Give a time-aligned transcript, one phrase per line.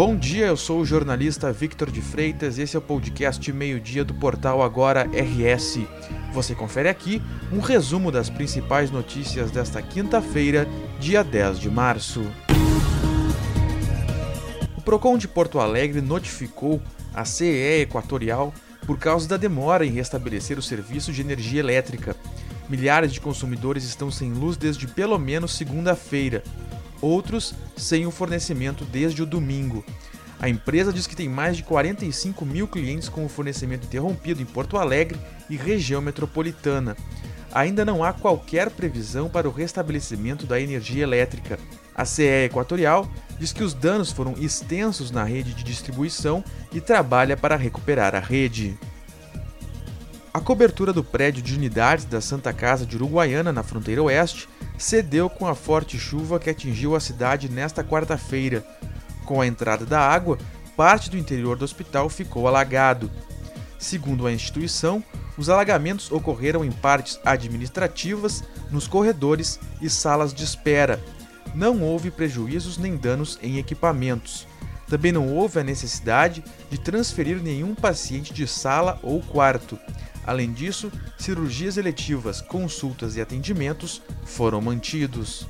[0.00, 4.02] Bom dia, eu sou o jornalista Victor de Freitas e esse é o podcast Meio-Dia
[4.02, 5.80] do portal Agora RS.
[6.32, 7.20] Você confere aqui
[7.52, 10.66] um resumo das principais notícias desta quinta-feira,
[10.98, 12.24] dia 10 de março.
[14.74, 16.80] O Procon de Porto Alegre notificou
[17.12, 18.54] a CEE Equatorial
[18.86, 22.16] por causa da demora em restabelecer o serviço de energia elétrica.
[22.70, 26.42] Milhares de consumidores estão sem luz desde pelo menos segunda-feira
[27.00, 29.84] outros sem o fornecimento desde o domingo.
[30.40, 34.46] A empresa diz que tem mais de 45 mil clientes com o fornecimento interrompido em
[34.46, 35.18] Porto Alegre
[35.50, 36.96] e região metropolitana.
[37.52, 41.58] Ainda não há qualquer previsão para o restabelecimento da energia elétrica.
[41.94, 43.06] A CE Equatorial
[43.38, 46.42] diz que os danos foram extensos na rede de distribuição
[46.72, 48.78] e trabalha para recuperar a rede.
[50.32, 54.48] A cobertura do prédio de unidades da Santa Casa de Uruguaiana, na fronteira oeste,
[54.82, 58.64] cedeu com a forte chuva que atingiu a cidade nesta quarta-feira.
[59.24, 60.38] Com a entrada da água,
[60.76, 63.10] parte do interior do hospital ficou alagado.
[63.78, 65.02] Segundo a instituição,
[65.36, 71.02] os alagamentos ocorreram em partes administrativas, nos corredores e salas de espera.
[71.54, 74.46] Não houve prejuízos nem danos em equipamentos.
[74.88, 79.78] Também não houve a necessidade de transferir nenhum paciente de sala ou quarto.
[80.26, 85.46] Além disso, cirurgias eletivas, consultas e atendimentos foram mantidos.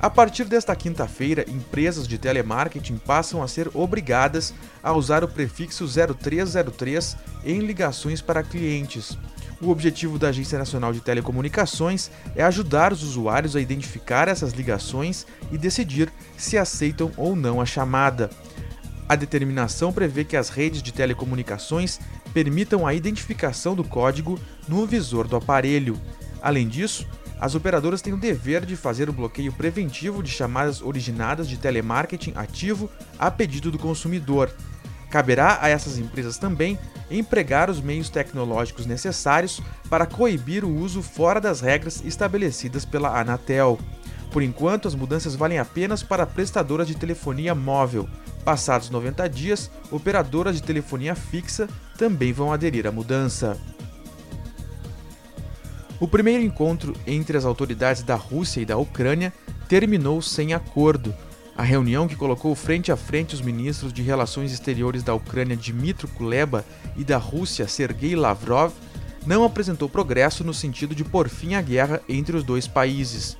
[0.00, 5.86] A partir desta quinta-feira, empresas de telemarketing passam a ser obrigadas a usar o prefixo
[5.88, 9.18] 0303 em ligações para clientes.
[9.60, 15.26] O objetivo da Agência Nacional de Telecomunicações é ajudar os usuários a identificar essas ligações
[15.50, 18.30] e decidir se aceitam ou não a chamada.
[19.08, 21.98] A determinação prevê que as redes de telecomunicações
[22.32, 26.00] permitam a identificação do código no visor do aparelho.
[26.42, 27.06] Além disso,
[27.40, 32.32] as operadoras têm o dever de fazer o bloqueio preventivo de chamadas originadas de telemarketing
[32.34, 34.50] ativo a pedido do consumidor.
[35.08, 36.78] Caberá a essas empresas também
[37.10, 43.78] empregar os meios tecnológicos necessários para coibir o uso fora das regras estabelecidas pela Anatel.
[44.30, 48.06] Por enquanto, as mudanças valem apenas para prestadoras de telefonia móvel.
[48.48, 53.60] Passados 90 dias, operadoras de telefonia fixa também vão aderir à mudança.
[56.00, 59.34] O primeiro encontro entre as autoridades da Rússia e da Ucrânia
[59.68, 61.14] terminou sem acordo.
[61.54, 66.08] A reunião que colocou frente a frente os ministros de Relações Exteriores da Ucrânia Dmytro
[66.08, 66.64] Kuleba
[66.96, 68.72] e da Rússia Sergei Lavrov
[69.26, 73.36] não apresentou progresso no sentido de pôr fim à guerra entre os dois países.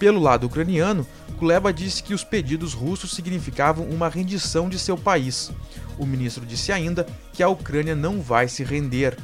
[0.00, 1.06] Pelo lado ucraniano,
[1.38, 5.52] Kuleba disse que os pedidos russos significavam uma rendição de seu país.
[5.98, 9.14] O ministro disse ainda que a Ucrânia não vai se render.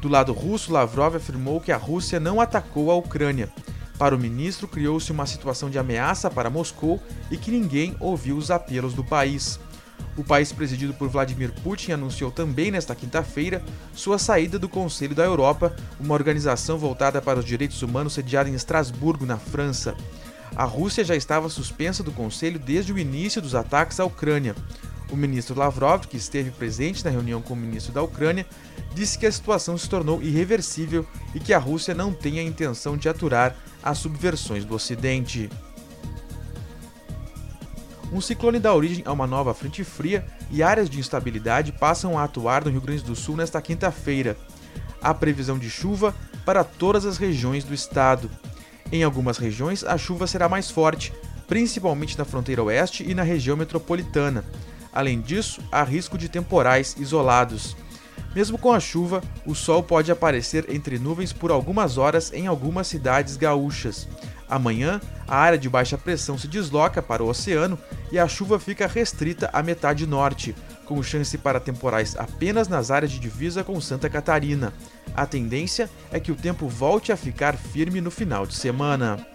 [0.00, 3.48] Do lado russo, Lavrov afirmou que a Rússia não atacou a Ucrânia.
[3.96, 8.50] Para o ministro, criou-se uma situação de ameaça para Moscou e que ninguém ouviu os
[8.50, 9.60] apelos do país.
[10.18, 13.62] O país presidido por Vladimir Putin anunciou também nesta quinta-feira
[13.94, 18.54] sua saída do Conselho da Europa, uma organização voltada para os direitos humanos sediada em
[18.54, 19.94] Estrasburgo, na França.
[20.56, 24.56] A Rússia já estava suspensa do Conselho desde o início dos ataques à Ucrânia.
[25.08, 28.44] O ministro Lavrov, que esteve presente na reunião com o ministro da Ucrânia,
[28.92, 32.96] disse que a situação se tornou irreversível e que a Rússia não tem a intenção
[32.96, 35.48] de aturar as subversões do Ocidente.
[38.10, 42.24] Um ciclone dá origem a uma nova frente fria e áreas de instabilidade passam a
[42.24, 44.36] atuar no Rio Grande do Sul nesta quinta-feira.
[45.02, 46.14] Há previsão de chuva
[46.44, 48.30] para todas as regiões do estado.
[48.90, 51.12] Em algumas regiões, a chuva será mais forte,
[51.46, 54.42] principalmente na fronteira oeste e na região metropolitana.
[54.90, 57.76] Além disso, há risco de temporais isolados.
[58.34, 62.86] Mesmo com a chuva, o sol pode aparecer entre nuvens por algumas horas em algumas
[62.86, 64.08] cidades gaúchas.
[64.48, 67.78] Amanhã, a área de baixa pressão se desloca para o oceano
[68.10, 70.54] e a chuva fica restrita à metade norte,
[70.86, 74.72] com chance para temporais apenas nas áreas de divisa com Santa Catarina.
[75.14, 79.26] A tendência é que o tempo volte a ficar firme no final de semana.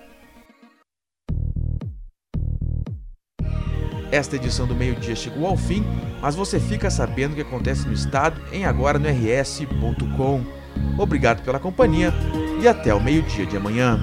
[4.12, 5.84] Esta edição do meio-dia chegou ao fim,
[6.22, 10.44] mas você fica sabendo o que acontece no estado em agora no rs.com.
[11.00, 12.14] Obrigado pela companhia
[12.62, 14.00] e até o meio-dia de amanhã.